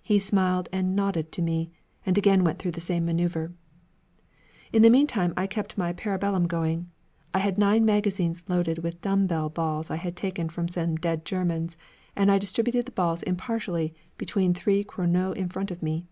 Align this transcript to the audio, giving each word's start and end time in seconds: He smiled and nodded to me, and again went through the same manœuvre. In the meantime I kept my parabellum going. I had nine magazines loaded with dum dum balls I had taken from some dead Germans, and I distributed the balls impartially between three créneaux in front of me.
He 0.00 0.20
smiled 0.20 0.68
and 0.70 0.94
nodded 0.94 1.32
to 1.32 1.42
me, 1.42 1.72
and 2.06 2.16
again 2.16 2.44
went 2.44 2.60
through 2.60 2.70
the 2.70 2.80
same 2.80 3.04
manœuvre. 3.04 3.52
In 4.72 4.82
the 4.82 4.90
meantime 4.90 5.34
I 5.36 5.48
kept 5.48 5.76
my 5.76 5.92
parabellum 5.92 6.46
going. 6.46 6.92
I 7.34 7.40
had 7.40 7.58
nine 7.58 7.84
magazines 7.84 8.44
loaded 8.48 8.84
with 8.84 9.00
dum 9.00 9.26
dum 9.26 9.50
balls 9.50 9.90
I 9.90 9.96
had 9.96 10.14
taken 10.14 10.50
from 10.50 10.68
some 10.68 10.94
dead 10.94 11.24
Germans, 11.24 11.76
and 12.14 12.30
I 12.30 12.38
distributed 12.38 12.86
the 12.86 12.92
balls 12.92 13.24
impartially 13.24 13.92
between 14.18 14.54
three 14.54 14.84
créneaux 14.84 15.32
in 15.34 15.48
front 15.48 15.72
of 15.72 15.82
me. 15.82 16.06